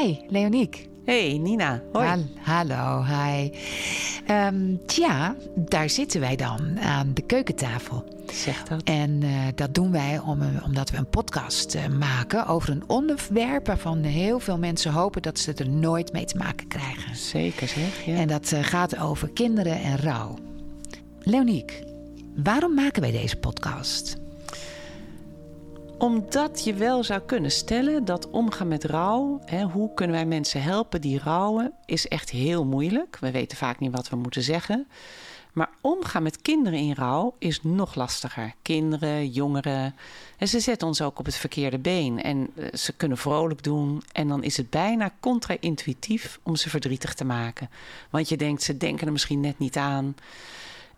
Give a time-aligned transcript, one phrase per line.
[0.00, 0.88] Hi, Leoniek.
[1.04, 2.06] Hey Nina, hoi.
[2.06, 3.50] Hal- hallo, hi.
[4.26, 8.04] Ehm, tja, daar zitten wij dan aan de keukentafel.
[8.32, 8.82] Zeg dat.
[8.82, 13.66] En eh, dat doen wij om, omdat we een podcast eh, maken over een onderwerp
[13.66, 17.16] waarvan heel veel mensen hopen dat ze er nooit mee te maken krijgen.
[17.16, 18.04] Zeker zeg.
[18.04, 18.16] Ja.
[18.16, 20.38] En dat eh, gaat over kinderen en rouw.
[21.22, 21.82] Leoniek,
[22.36, 24.16] waarom maken wij deze podcast?
[26.00, 30.62] Omdat je wel zou kunnen stellen dat omgaan met rouw, hè, hoe kunnen wij mensen
[30.62, 33.18] helpen die rouwen, is echt heel moeilijk.
[33.18, 34.86] We weten vaak niet wat we moeten zeggen.
[35.52, 38.54] Maar omgaan met kinderen in rouw is nog lastiger.
[38.62, 39.94] Kinderen, jongeren.
[40.38, 42.22] En ze zetten ons ook op het verkeerde been.
[42.22, 44.02] En eh, ze kunnen vrolijk doen.
[44.12, 47.70] En dan is het bijna contra-intuïtief om ze verdrietig te maken.
[48.10, 50.14] Want je denkt, ze denken er misschien net niet aan.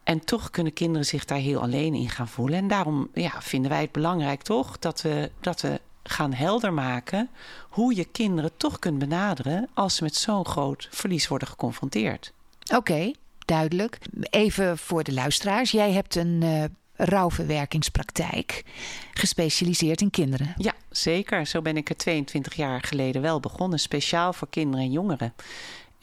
[0.05, 2.59] En toch kunnen kinderen zich daar heel alleen in gaan voelen.
[2.59, 7.31] En daarom ja, vinden wij het belangrijk toch dat we, dat we gaan helder maken
[7.69, 12.33] hoe je kinderen toch kunt benaderen als ze met zo'n groot verlies worden geconfronteerd.
[12.75, 13.99] Oké, duidelijk.
[14.21, 15.71] Even voor de luisteraars.
[15.71, 16.65] Jij hebt een eh
[17.05, 18.65] rouwverwerkingspraktijk
[19.13, 20.55] gespecialiseerd in kinderen.
[20.57, 21.47] Ja, zeker.
[21.47, 25.35] Zo ben ik er 22 jaar geleden wel begonnen, speciaal voor kinderen en jongeren.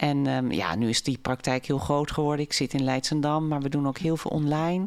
[0.00, 2.44] En ehm, ja, nu is die praktijk heel groot geworden.
[2.44, 4.86] Ik zit in Leidsendam, maar we doen ook heel veel online.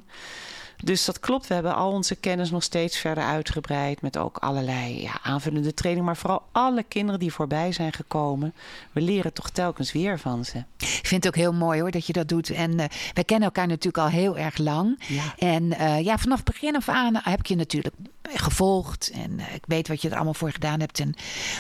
[0.84, 1.48] Dus dat klopt.
[1.48, 4.02] We hebben al onze kennis nog steeds verder uitgebreid.
[4.02, 6.06] Met ook allerlei ja, aanvullende training.
[6.06, 8.54] Maar vooral alle kinderen die voorbij zijn gekomen.
[8.92, 10.58] We leren toch telkens weer van ze.
[10.78, 12.50] Ik vind het ook heel mooi hoor dat je dat doet.
[12.50, 15.04] En eh, wij kennen elkaar natuurlijk al heel erg lang.
[15.08, 15.34] Ja.
[15.38, 17.96] En eh, ja, vanaf begin af aan heb ik je natuurlijk
[18.34, 19.12] gevolgd.
[19.14, 21.00] En eh, ik weet wat je er allemaal voor gedaan hebt.
[21.00, 21.14] En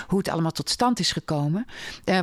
[0.08, 1.66] hoe het allemaal tot stand is gekomen.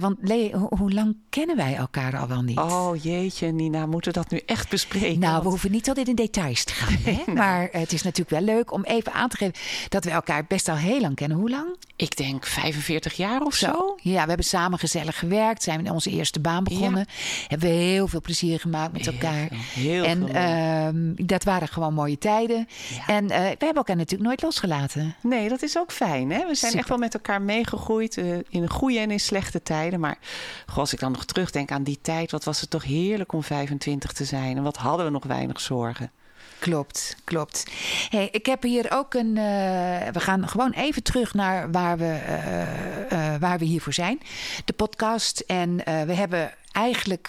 [0.01, 2.59] Want Lee, ho- hoe lang kennen wij elkaar al wel niet?
[2.59, 5.19] Oh jeetje, Nina, moeten we dat nu echt bespreken?
[5.21, 6.90] Nou, we hoeven niet tot in de details te gaan.
[7.11, 7.33] Hè?
[7.33, 9.55] Maar het is natuurlijk wel leuk om even aan te geven
[9.89, 11.39] dat we elkaar best al heel lang kennen.
[11.39, 11.77] Hoe lang?
[11.97, 13.97] Ik denk 45 jaar of zo.
[14.03, 15.63] Ja, we hebben samen gezellig gewerkt.
[15.63, 17.07] Zijn we in onze eerste baan begonnen.
[17.47, 19.49] Hebben we heel veel plezier gemaakt met Heel elkaar.
[19.49, 22.69] veel, heel en ehm, dat waren gewoon mooie tijden.
[22.97, 23.07] Ja.
[23.07, 25.15] En eh, we hebben elkaar natuurlijk nooit losgelaten.
[25.23, 26.31] Nee, dat is ook fijn.
[26.31, 26.39] Hè?
[26.39, 26.79] We zijn Super.
[26.79, 30.01] echt wel met elkaar meegegroeid eh, in goede en in slechte tijden.
[30.01, 30.19] Maar
[30.67, 33.43] goh, als ik dan nog terugdenk aan die tijd, wat was het toch heerlijk om
[33.43, 34.57] 25 te zijn.
[34.57, 36.11] En wat hadden we nog weinig zorgen.
[36.59, 37.67] Klopt, klopt.
[38.09, 39.37] Hey, ik heb hier ook een.
[39.37, 44.21] eh, we gaan gewoon even terug naar waar we, eh, eh, waar we hiervoor zijn.
[44.65, 45.41] De podcast.
[45.41, 47.29] En we hebben eigenlijk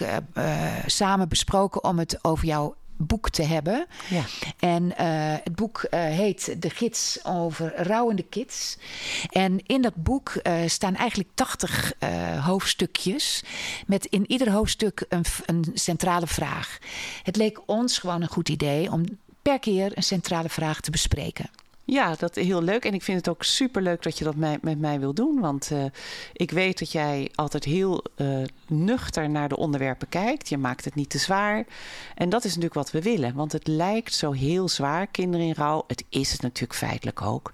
[0.86, 2.76] samen besproken om het over jouw
[3.08, 3.86] boek te hebben.
[4.10, 4.24] Ja.
[4.60, 5.08] En eh,
[5.44, 8.78] het boek eh, heet De Gids over rouwende kids.
[9.30, 13.44] En in dat boek eh, staan eigenlijk 80 eh, hoofdstukjes.
[13.88, 16.78] Met in ieder hoofdstuk een, een centrale vraag.
[17.24, 19.04] Het leek ons gewoon een goed idee om
[19.42, 21.50] per keer een centrale vraag te bespreken.
[21.86, 22.86] Ja, dat is heel leuk.
[22.86, 25.40] En ik vind het ook super leuk dat je dat mij, met mij wil doen.
[25.40, 25.84] Want eh,
[26.34, 28.28] ik weet dat jij altijd heel eh,
[28.68, 30.50] nuchter naar de onderwerpen kijkt.
[30.50, 31.66] Je maakt het niet te zwaar.
[32.16, 33.34] En dat is natuurlijk wat we willen.
[33.36, 35.84] Want het lijkt zo heel zwaar, kinderen in rouw.
[35.88, 37.52] Het is het natuurlijk feitelijk ook.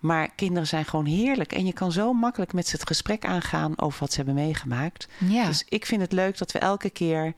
[0.00, 1.52] Maar kinderen zijn gewoon heerlijk.
[1.52, 5.08] En je kan zo makkelijk met ze het gesprek aangaan over wat ze hebben meegemaakt.
[5.18, 7.34] Ja, Dus ik vind het leuk dat we elke keer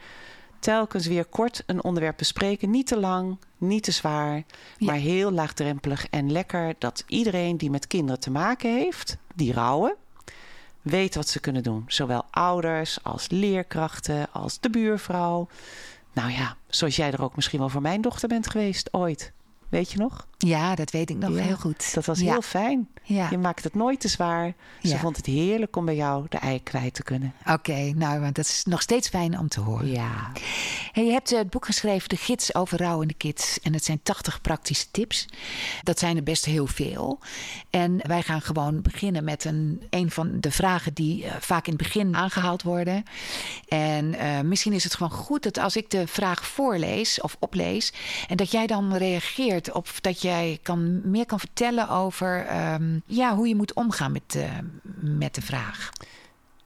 [0.58, 2.70] telkens weer kort een onderwerp bespreken.
[2.70, 4.44] Niet te lang, niet te zwaar, Ja.
[4.86, 9.94] maar heel laagdrempelig en lekker dat iedereen die met kinderen te maken heeft, die rouwen,
[10.82, 11.84] weet wat ze kunnen doen.
[11.86, 15.48] Zowel ouders als leerkrachten, als de buurvrouw.
[16.12, 19.32] Nou ja, zoals jij er ook misschien wel voor mijn dochter bent geweest ooit.
[19.68, 20.26] Weet je nog?
[20.38, 21.94] Ja dat weet ik nog Ja, heel goed.
[21.94, 22.32] Dat was ja.
[22.32, 22.88] heel fijn.
[23.02, 23.30] Ja.
[23.30, 24.54] Je maakt het nooit te zwaar.
[24.82, 27.34] Ze vond het heerlijk om bij jou de ei kwijt te kunnen.
[27.46, 29.90] Oké, nou, want dat is nog steeds fijn om te horen.
[29.90, 30.32] Ja.
[30.92, 33.60] Hey, je hebt eh, het boek geschreven, De Gids over rouwende kids.
[33.60, 35.26] En het zijn 80 praktische tips.
[35.82, 37.18] Dat zijn er best heel veel.
[37.70, 41.72] En wij gaan gewoon beginnen met een, een van de vragen die eh, vaak in
[41.72, 43.04] het begin aangehaald worden.
[43.68, 47.92] En eh, misschien is het gewoon goed dat als ik de vraag voorlees of oplees...
[48.28, 53.34] en dat jij dan reageert of dat jij kan, meer kan vertellen over ehm, ja,
[53.34, 54.50] hoe je moet omgaan met, eh,
[55.00, 55.90] met de vraag.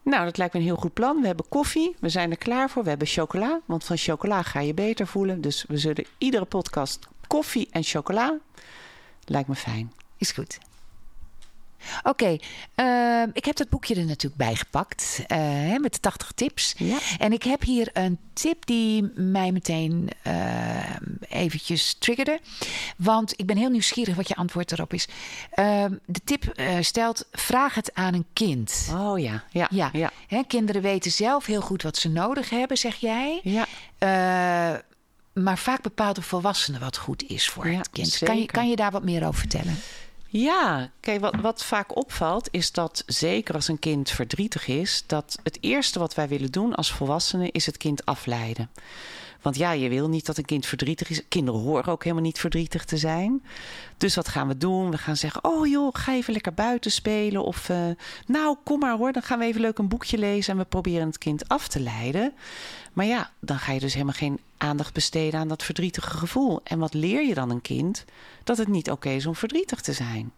[0.02, 1.20] Nou, dat lijkt me een heel goed plan.
[1.20, 2.82] We hebben koffie, we zijn er klaar voor.
[2.82, 5.40] We hebben chocola, want van chocola ga je beter voelen.
[5.40, 8.38] Dus we zullen iedere podcast koffie en chocola.
[9.24, 9.92] Lijkt me fijn.
[10.16, 10.58] Is goed.
[12.02, 12.36] Oké,
[12.74, 16.74] eh, ik heb dat boekje er natuurlijk bij gepakt eh, met de 80 tips.
[16.76, 16.98] Ja.
[17.18, 20.96] En ik heb hier een tip die mij meteen eh,
[21.28, 22.40] eventjes triggerde.
[22.96, 25.08] Want ik ben heel nieuwsgierig wat je antwoord erop is.
[25.50, 28.88] Eh, de tip eh, stelt, vraag het aan een kind.
[28.92, 30.10] Oh ja, ja, Ja, ja.
[30.26, 33.40] Hè, kinderen weten zelf heel goed wat ze nodig hebben, zeg jij.
[33.42, 33.66] ja.
[33.98, 34.78] Eh,
[35.32, 38.18] maar vaak bepaalt de volwassene wat goed is voor Ja, het kind.
[38.18, 39.76] Kan je, kan je daar wat meer over vertellen?
[40.32, 45.38] Ja, kijk, wat, wat vaak opvalt is dat zeker als een kind verdrietig is, dat
[45.42, 48.70] het eerste wat wij willen doen als volwassenen is het kind afleiden.
[49.42, 51.28] Want ja, je wil niet dat een kind verdrietig is.
[51.28, 53.44] Kinderen horen ook helemaal niet verdrietig te zijn.
[53.96, 54.90] Dus wat gaan we doen?
[54.90, 57.44] We gaan zeggen: Oh joh, ga even lekker buiten spelen.
[57.44, 57.86] Of uh,
[58.26, 61.06] nou, kom maar hoor, dan gaan we even leuk een boekje lezen en we proberen
[61.06, 62.32] het kind af te leiden.
[62.92, 66.60] Maar ja, dan ga je dus helemaal geen aandacht besteden aan dat verdrietige gevoel.
[66.64, 68.04] En wat leer je dan een kind?
[68.44, 70.32] Dat het niet oké is om verdrietig te zijn.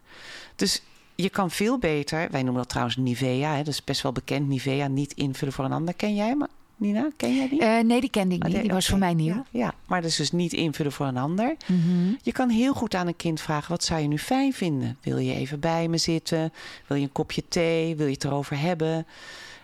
[0.57, 0.83] Dus
[1.15, 4.49] je kan veel beter, wij noemen dat trouwens Nivea, hè, dat is best wel bekend,
[4.49, 5.95] Nivea, niet invullen voor een ander.
[5.95, 6.49] Ken jij maar
[6.83, 7.61] Nina, ken jij die?
[7.61, 8.61] Uh, nee, die kende ik oh, niet.
[8.61, 9.35] die was voor mij nieuw.
[9.35, 11.57] Ja, ja, maar dat is dus niet invullen voor een ander.
[11.67, 14.97] Mm Je kan heel goed aan een kind vragen: wat zou je nu fijn vinden?
[15.01, 16.53] Wil je even bij me zitten?
[16.87, 17.97] Wil je een kopje thee?
[17.97, 19.07] Wil je het erover hebben?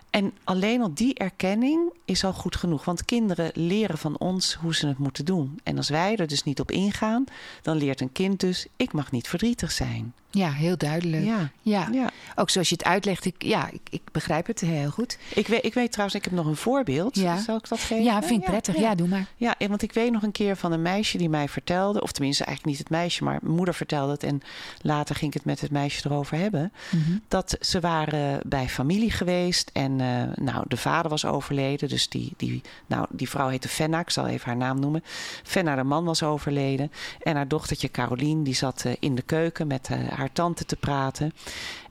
[0.09, 2.85] En alleen al die erkenning is al goed genoeg.
[2.85, 5.59] Want kinderen leren van ons hoe ze het moeten doen.
[5.63, 7.23] En als wij er dus niet op ingaan,
[7.61, 10.13] dan leert een kind dus: ik mag niet verdrietig zijn.
[10.31, 11.25] Ja, heel duidelijk.
[11.61, 11.87] Ja.
[11.91, 12.09] ja.
[12.35, 15.17] Ook zoals je het uitlegt, ik, ja, ik, ik begrijp het heel goed.
[15.33, 17.15] Ik weet, ik weet trouwens, ik heb nog een voorbeeld.
[17.15, 17.37] Ja.
[17.37, 18.03] Zal ik dat geven?
[18.03, 18.77] Ja, vind ik prettig.
[18.77, 18.95] Ja.
[18.95, 19.27] doe maar.
[19.35, 22.43] Ja, want ik weet nog een keer van een meisje die mij vertelde, of tenminste
[22.43, 24.41] eigenlijk niet het meisje, maar mijn moeder vertelde het en
[24.81, 26.71] later ging ik het met het meisje erover hebben.
[26.91, 27.17] Mhm.
[27.27, 31.89] Dat ze waren bij familie geweest en uh, nou, de vader was overleden.
[31.89, 35.03] Dus die, die, nou, die vrouw heette Fenna, ik zal even haar naam noemen.
[35.43, 36.91] Fenna, de man was overleden.
[37.21, 40.75] En haar dochtertje Carolien, die zat uh, in de keuken met uh, haar tante te
[40.75, 41.33] praten.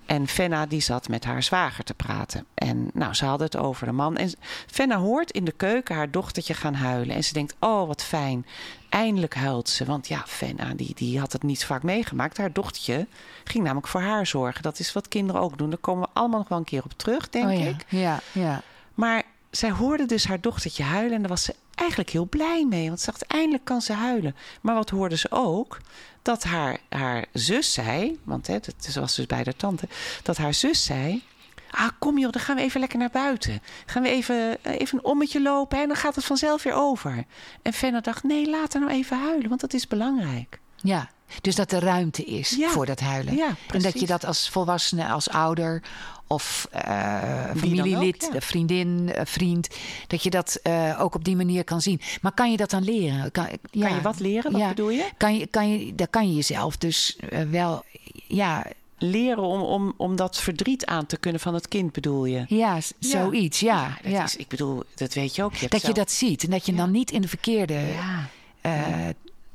[0.07, 2.47] En Fenna die zat met haar zwager te praten.
[2.55, 4.17] En nou, ze hadden het over de man.
[4.17, 4.33] En
[4.67, 7.17] Fenna hoort in de keuken haar dochtertje gaan huilen.
[7.17, 8.47] En ze denkt, oh wat fijn.
[8.89, 9.85] Eindelijk huilt ze.
[9.85, 12.37] Want ja, Fenna die, die had het niet vaak meegemaakt.
[12.37, 13.07] Haar dochtertje
[13.45, 14.63] ging namelijk voor haar zorgen.
[14.63, 15.71] Dat is wat kinderen ook doen.
[15.71, 17.67] Daar komen we allemaal nog wel een keer op terug, denk oh, ja.
[17.67, 17.85] ik.
[17.89, 18.63] Ja, ja.
[18.95, 21.15] Maar zij hoorde dus haar dochtertje huilen.
[21.15, 22.89] En daar was ze eigenlijk heel blij mee.
[22.89, 24.37] Want ze dacht, eindelijk kan ze huilen.
[24.61, 25.79] Maar wat hoorde ze ook?
[26.23, 29.89] Dat haar, haar zus zei, want hè, dat was dus bij de tante,
[30.23, 31.23] dat haar zus zei.
[31.71, 33.63] Ah, kom joh, dan gaan we even lekker naar buiten.
[33.87, 37.25] Gaan we even, even een ommetje lopen en dan gaat het vanzelf weer over.
[37.63, 40.61] En Fenna dacht, nee, laat haar nou even huilen, want dat is belangrijk.
[40.77, 41.11] Ja,
[41.41, 43.37] dus dat er ruimte is voor dat huilen.
[43.37, 45.83] Ja, en dat je dat als volwassene, als ouder
[46.27, 47.21] of uh,
[47.57, 49.69] familielid, vriendin, uh, vriend,
[50.07, 52.01] dat je dat uh, ook op die manier kan zien.
[52.21, 53.31] Maar kan je dat dan leren?
[53.33, 54.53] Kan, kan je wat leren?
[54.53, 55.09] Wat bedoel je?
[55.17, 55.95] Kan je, kan je?
[55.95, 57.19] Dat kan je jezelf dus
[57.51, 57.85] wel,
[58.27, 58.65] ja.
[59.01, 62.45] Leren om, om, om dat verdriet aan te kunnen van het kind, bedoel je?
[62.49, 63.99] Ja, zoiets, ja.
[64.05, 65.55] ja, Is, ik bedoel, dat weet je ook.
[65.55, 67.81] Je dat je dat ziet en dat je dan niet in de verkeerde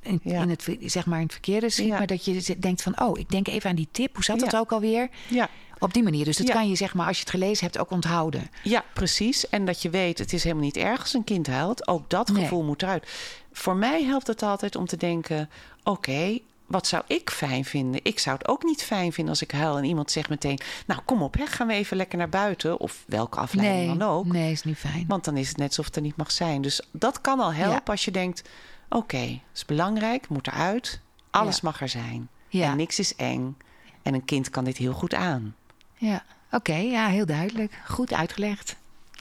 [0.03, 1.89] in, in, het, zeg maar in het verkeerde schiet.
[1.89, 4.15] Maar dat je denkt van, oh, ik denk even aan die tip.
[4.15, 5.09] Hoe zat dat ook alweer?
[5.27, 5.49] Ja.
[5.79, 6.25] Op die manier.
[6.25, 8.49] Dus dat kan je zeg maar, als je het gelezen hebt, ook onthouden.
[8.63, 9.49] Ja, precies.
[9.49, 11.87] En dat je weet, het is helemaal niet erg als een kind huilt.
[11.87, 13.07] Ook dat gevoel moet eruit.
[13.51, 15.49] Voor mij helpt het altijd om te denken,
[15.83, 17.99] oké, wat zou ik fijn vinden?
[18.03, 21.01] Ik zou het ook niet fijn vinden als ik huil en iemand zegt meteen: Nou,
[21.05, 22.79] kom op, hè, gaan we even lekker naar buiten.
[22.79, 24.25] Of welke afleiding dan ook.
[24.25, 25.05] Nee, is niet fijn.
[25.07, 26.61] Want dan is het net alsof het er niet mag zijn.
[26.61, 28.49] Dus dat kan al helpen als je denkt:
[28.93, 31.01] Oké, okay, is belangrijk, moet eruit.
[31.29, 32.29] Alles mag er zijn.
[32.49, 32.69] Ja.
[32.69, 33.57] En niks is eng.
[34.01, 35.55] En een kind kan dit heel goed aan.
[35.95, 37.81] Ja, oké, ja, heel duidelijk.
[37.85, 38.75] Goed uitgelegd.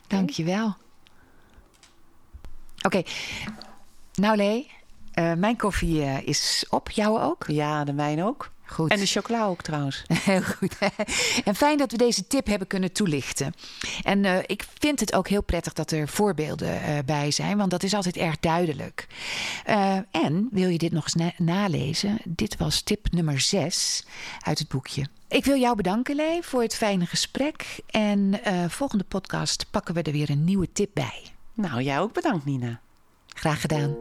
[0.06, 0.76] Dank je wel.
[2.82, 3.02] Oké,
[4.14, 4.70] nou Lee,
[5.14, 6.90] uh, mijn koffie uh, is op.
[6.90, 7.44] Jouw ook?
[7.46, 8.50] Ja, de mijne ook.
[8.64, 8.90] Goed.
[8.90, 10.02] En de chocola ook trouwens.
[10.24, 10.76] Heel goed.
[11.44, 13.54] En fijn dat we deze tip hebben kunnen toelichten.
[14.02, 17.70] En uh, ik vind het ook heel prettig dat er voorbeelden uh, bij zijn, want
[17.70, 19.06] dat is altijd erg duidelijk.
[19.68, 22.18] Uh, en wil je dit nog eens na nalezen?
[22.24, 24.04] Dit was tip nummer 6
[24.40, 25.06] uit het boekje.
[25.28, 27.80] Ik wil jou bedanken, Lee, voor het fijne gesprek.
[27.86, 31.22] En volgende podcast pakken we er weer een nieuwe tip bij.
[31.54, 32.80] Nou, jij ook bedankt, Nina.
[33.26, 33.96] Graag gedaan.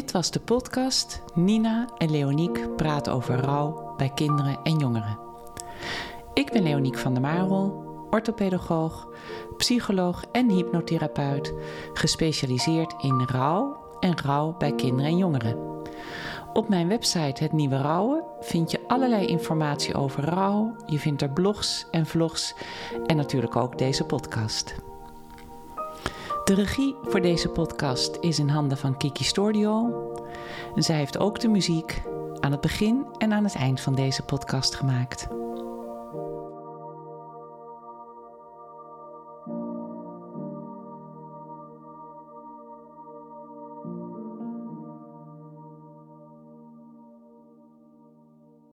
[0.00, 5.18] Dit was de podcast Nina en Leoniek praten over rouw bij kinderen en jongeren.
[6.34, 9.08] Ik ben Leoniek van der Marel, orthopedagoog,
[9.56, 11.54] psycholoog en hypnotherapeut,
[11.92, 15.56] gespecialiseerd in rouw en rouw bij kinderen en jongeren.
[16.52, 20.76] Op mijn website Het Nieuwe Rouwen vind je allerlei informatie over rouw.
[20.86, 22.54] Je vindt er blogs en vlogs
[23.06, 24.74] en natuurlijk ook deze podcast.
[26.50, 29.92] De regie voor deze podcast is in handen van Kiki Stordio.
[30.74, 32.02] Zij heeft ook de muziek
[32.40, 35.28] aan het begin en aan het eind van deze podcast gemaakt.